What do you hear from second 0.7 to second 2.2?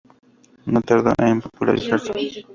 tardó en popularizarse.